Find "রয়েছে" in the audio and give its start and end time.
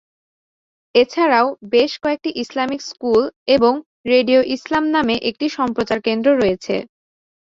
6.33-6.75